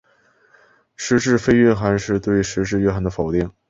[0.95, 3.51] 实质非蕴涵是对实质蕴涵的否定。